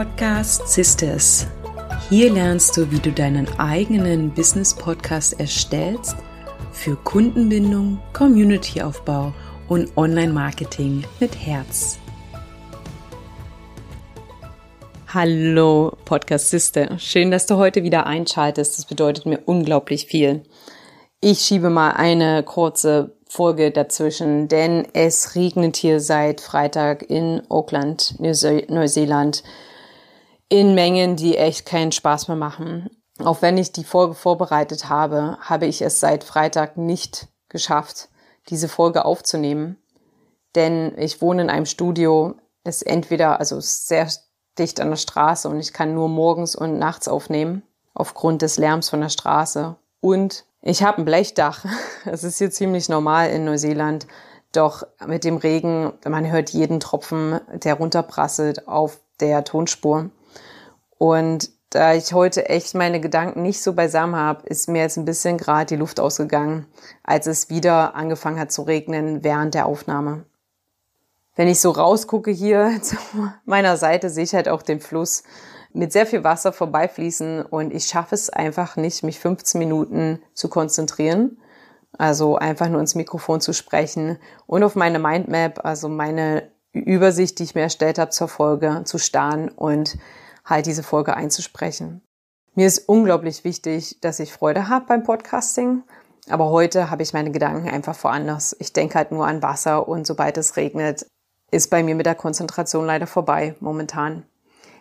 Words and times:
Podcast 0.00 0.66
Sisters. 0.66 1.46
Hier 2.08 2.32
lernst 2.32 2.74
du, 2.74 2.90
wie 2.90 3.00
du 3.00 3.12
deinen 3.12 3.46
eigenen 3.58 4.30
Business 4.30 4.72
Podcast 4.72 5.38
erstellst 5.38 6.16
für 6.72 6.96
Kundenbindung, 6.96 8.00
Communityaufbau 8.14 9.34
und 9.68 9.94
Online-Marketing 9.98 11.04
mit 11.20 11.36
Herz. 11.36 11.98
Hallo 15.08 15.92
Podcast 16.06 16.48
Sister, 16.48 16.98
schön, 16.98 17.30
dass 17.30 17.44
du 17.44 17.58
heute 17.58 17.82
wieder 17.82 18.06
einschaltest. 18.06 18.78
Das 18.78 18.86
bedeutet 18.86 19.26
mir 19.26 19.40
unglaublich 19.44 20.06
viel. 20.06 20.44
Ich 21.20 21.40
schiebe 21.40 21.68
mal 21.68 21.90
eine 21.90 22.42
kurze 22.42 23.16
Folge 23.28 23.70
dazwischen, 23.70 24.48
denn 24.48 24.88
es 24.94 25.34
regnet 25.34 25.76
hier 25.76 26.00
seit 26.00 26.40
Freitag 26.40 27.02
in 27.02 27.42
Auckland, 27.50 28.14
Neuseeland, 28.18 29.42
in 30.50 30.74
Mengen, 30.74 31.16
die 31.16 31.38
echt 31.38 31.64
keinen 31.64 31.92
Spaß 31.92 32.28
mehr 32.28 32.36
machen. 32.36 32.90
Auch 33.24 33.40
wenn 33.40 33.56
ich 33.56 33.72
die 33.72 33.84
Folge 33.84 34.14
vorbereitet 34.14 34.88
habe, 34.88 35.38
habe 35.40 35.66
ich 35.66 35.80
es 35.80 36.00
seit 36.00 36.24
Freitag 36.24 36.76
nicht 36.76 37.28
geschafft, 37.48 38.08
diese 38.48 38.68
Folge 38.68 39.04
aufzunehmen. 39.04 39.78
Denn 40.54 40.92
ich 40.98 41.22
wohne 41.22 41.42
in 41.42 41.50
einem 41.50 41.66
Studio, 41.66 42.34
ist 42.64 42.82
entweder, 42.82 43.38
also 43.38 43.60
sehr 43.60 44.08
dicht 44.58 44.80
an 44.80 44.90
der 44.90 44.96
Straße 44.96 45.48
und 45.48 45.60
ich 45.60 45.72
kann 45.72 45.94
nur 45.94 46.08
morgens 46.08 46.56
und 46.56 46.78
nachts 46.78 47.08
aufnehmen, 47.08 47.62
aufgrund 47.94 48.42
des 48.42 48.58
Lärms 48.58 48.90
von 48.90 49.00
der 49.00 49.08
Straße. 49.08 49.76
Und 50.00 50.44
ich 50.62 50.82
habe 50.82 50.98
ein 50.98 51.04
Blechdach. 51.04 51.64
Das 52.04 52.24
ist 52.24 52.38
hier 52.38 52.50
ziemlich 52.50 52.88
normal 52.88 53.30
in 53.30 53.44
Neuseeland. 53.44 54.06
Doch 54.52 54.84
mit 55.06 55.24
dem 55.24 55.36
Regen, 55.36 55.92
man 56.08 56.30
hört 56.30 56.50
jeden 56.50 56.80
Tropfen, 56.80 57.40
der 57.52 57.74
runterprasselt 57.74 58.66
auf 58.66 59.00
der 59.20 59.44
Tonspur. 59.44 60.10
Und 61.00 61.48
da 61.70 61.94
ich 61.94 62.12
heute 62.12 62.50
echt 62.50 62.74
meine 62.74 63.00
Gedanken 63.00 63.40
nicht 63.40 63.62
so 63.62 63.72
beisammen 63.72 64.16
habe, 64.16 64.46
ist 64.46 64.68
mir 64.68 64.82
jetzt 64.82 64.98
ein 64.98 65.06
bisschen 65.06 65.38
gerade 65.38 65.64
die 65.64 65.76
Luft 65.76 65.98
ausgegangen, 65.98 66.66
als 67.02 67.26
es 67.26 67.48
wieder 67.48 67.94
angefangen 67.94 68.38
hat 68.38 68.52
zu 68.52 68.60
regnen 68.62 69.24
während 69.24 69.54
der 69.54 69.64
Aufnahme. 69.64 70.26
Wenn 71.36 71.48
ich 71.48 71.58
so 71.58 71.70
rausgucke 71.70 72.30
hier 72.30 72.78
zu 72.82 72.96
meiner 73.46 73.78
Seite, 73.78 74.10
sehe 74.10 74.24
ich 74.24 74.34
halt 74.34 74.46
auch 74.46 74.60
den 74.60 74.78
Fluss 74.78 75.22
mit 75.72 75.90
sehr 75.90 76.04
viel 76.04 76.22
Wasser 76.22 76.52
vorbeifließen 76.52 77.46
und 77.46 77.72
ich 77.72 77.86
schaffe 77.86 78.14
es 78.14 78.28
einfach 78.28 78.76
nicht, 78.76 79.02
mich 79.02 79.20
15 79.20 79.58
Minuten 79.58 80.20
zu 80.34 80.50
konzentrieren. 80.50 81.38
Also 81.96 82.36
einfach 82.36 82.68
nur 82.68 82.80
ins 82.80 82.94
Mikrofon 82.94 83.40
zu 83.40 83.54
sprechen 83.54 84.18
und 84.46 84.62
auf 84.64 84.76
meine 84.76 84.98
Mindmap, 84.98 85.64
also 85.64 85.88
meine 85.88 86.50
Übersicht, 86.72 87.38
die 87.38 87.44
ich 87.44 87.54
mir 87.54 87.62
erstellt 87.62 87.98
habe 87.98 88.10
zur 88.10 88.28
Folge, 88.28 88.82
zu 88.84 88.98
starren 88.98 89.48
und 89.48 89.96
halt 90.50 90.66
diese 90.66 90.82
Folge 90.82 91.16
einzusprechen. 91.16 92.02
Mir 92.54 92.66
ist 92.66 92.88
unglaublich 92.88 93.44
wichtig, 93.44 94.00
dass 94.00 94.18
ich 94.18 94.32
Freude 94.32 94.68
habe 94.68 94.86
beim 94.86 95.04
Podcasting, 95.04 95.82
aber 96.28 96.50
heute 96.50 96.90
habe 96.90 97.02
ich 97.02 97.12
meine 97.12 97.30
Gedanken 97.30 97.68
einfach 97.68 97.96
woanders. 98.02 98.54
Ich 98.58 98.72
denke 98.72 98.96
halt 98.96 99.12
nur 99.12 99.26
an 99.26 99.42
Wasser 99.42 99.88
und 99.88 100.06
sobald 100.06 100.36
es 100.36 100.56
regnet, 100.56 101.06
ist 101.50 101.70
bei 101.70 101.82
mir 101.82 101.94
mit 101.94 102.06
der 102.06 102.14
Konzentration 102.14 102.86
leider 102.86 103.06
vorbei 103.06 103.54
momentan. 103.60 104.24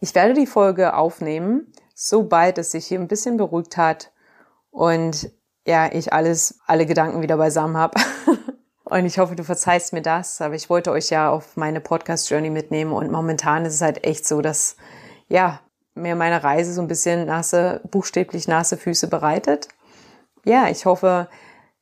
Ich 0.00 0.14
werde 0.14 0.34
die 0.34 0.46
Folge 0.46 0.94
aufnehmen, 0.94 1.72
sobald 1.94 2.58
es 2.58 2.72
sich 2.72 2.86
hier 2.86 2.98
ein 2.98 3.08
bisschen 3.08 3.36
beruhigt 3.36 3.76
hat 3.76 4.12
und 4.70 5.30
ja, 5.66 5.92
ich 5.92 6.12
alles, 6.12 6.58
alle 6.66 6.86
Gedanken 6.86 7.22
wieder 7.22 7.36
beisammen 7.36 7.76
habe. 7.76 8.00
und 8.84 9.06
ich 9.06 9.18
hoffe, 9.18 9.36
du 9.36 9.44
verzeihst 9.44 9.92
mir 9.92 10.02
das, 10.02 10.40
aber 10.40 10.54
ich 10.54 10.68
wollte 10.68 10.90
euch 10.90 11.10
ja 11.10 11.30
auf 11.30 11.56
meine 11.56 11.80
Podcast-Journey 11.80 12.50
mitnehmen 12.50 12.92
und 12.92 13.12
momentan 13.12 13.64
ist 13.64 13.74
es 13.74 13.80
halt 13.80 14.04
echt 14.04 14.26
so, 14.26 14.40
dass, 14.40 14.76
ja, 15.28 15.60
mir 15.94 16.16
meine 16.16 16.42
Reise 16.42 16.72
so 16.72 16.80
ein 16.80 16.88
bisschen 16.88 17.26
nasse, 17.26 17.80
buchstäblich 17.90 18.48
nasse 18.48 18.76
Füße 18.76 19.08
bereitet. 19.08 19.68
Ja, 20.44 20.68
ich 20.68 20.86
hoffe, 20.86 21.28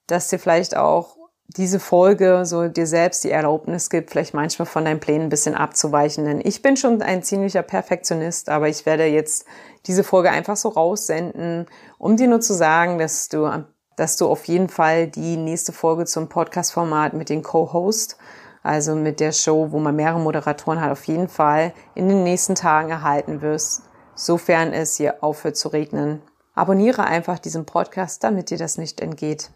dass 0.07 0.29
dir 0.29 0.39
vielleicht 0.39 0.77
auch 0.77 1.17
diese 1.57 1.81
Folge 1.81 2.45
so 2.45 2.69
dir 2.69 2.87
selbst 2.87 3.25
die 3.25 3.31
Erlaubnis 3.31 3.91
gibt, 3.91 4.11
vielleicht 4.11 4.35
manchmal 4.35 4.67
von 4.67 4.85
deinen 4.85 5.01
Plänen 5.01 5.27
ein 5.27 5.31
bisschen 5.31 5.55
abzuweichen. 5.55 6.25
Denn 6.25 6.41
ich 6.43 6.63
bin 6.63 6.77
schon 6.77 7.03
ein 7.03 7.23
ziemlicher 7.23 7.63
Perfektionist, 7.63 8.49
aber 8.49 8.69
ich 8.69 8.87
werde 8.87 9.05
jetzt 9.07 9.47
diese 9.87 10.05
Folge 10.05 10.31
einfach 10.31 10.57
so 10.57 10.69
raussenden, 10.69 11.67
um 11.99 12.17
dir 12.17 12.29
nur 12.29 12.41
zu 12.41 12.55
sagen, 12.55 12.99
dass 12.99 13.29
du, 13.29 13.65
dass 13.97 14.17
du 14.17 14.29
auf 14.29 14.45
jeden 14.45 14.69
Fall 14.69 15.09
die 15.09 15.37
nächste 15.37 15.73
Folge 15.73 16.05
zum 16.05 16.29
Podcast-Format 16.29 17.15
mit 17.15 17.29
den 17.29 17.43
Co-Host, 17.43 18.17
also 18.63 18.95
mit 18.95 19.21
der 19.21 19.33
Show, 19.33 19.69
wo 19.71 19.79
man 19.79 19.97
mehrere 19.97 20.21
Moderatoren 20.21 20.81
hat, 20.81 20.93
auf 20.93 21.05
jeden 21.05 21.29
Fall 21.29 21.73
in 21.95 22.09
den 22.09 22.23
nächsten 22.23 22.55
Tagen 22.55 22.91
erhalten 22.91 23.43
wirst, 23.43 23.83
sofern 24.15 24.73
es 24.73 24.97
hier 24.97 25.23
aufhört 25.23 25.57
zu 25.57 25.69
regnen. 25.69 26.23
Abonniere 26.55 27.05
einfach 27.05 27.39
diesen 27.39 27.65
Podcast, 27.65 28.23
damit 28.25 28.51
dir 28.51 28.59
das 28.59 28.77
nicht 28.77 29.01
entgeht. 29.01 29.51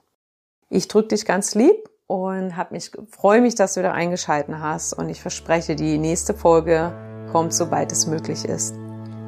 Ich 0.70 0.88
drücke 0.88 1.08
dich 1.08 1.26
ganz 1.26 1.54
lieb 1.54 1.76
und 2.06 2.56
hab 2.56 2.72
mich 2.72 2.92
freue 3.10 3.40
mich, 3.40 3.54
dass 3.54 3.74
du 3.74 3.82
da 3.82 3.92
eingeschalten 3.92 4.60
hast 4.60 4.92
und 4.92 5.08
ich 5.08 5.20
verspreche, 5.20 5.76
die 5.76 5.98
nächste 5.98 6.34
Folge 6.34 6.92
kommt, 7.30 7.52
sobald 7.52 7.92
es 7.92 8.06
möglich 8.06 8.44
ist. 8.44 8.74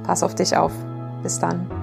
Pass 0.05 0.23
auf 0.23 0.35
dich 0.35 0.57
auf. 0.57 0.73
Bis 1.23 1.39
dann. 1.39 1.76